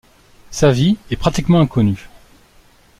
Sa 0.49 0.71
vie 0.71 0.97
est 1.11 1.15
pratiquement 1.15 1.59
inconnue. 1.61 2.09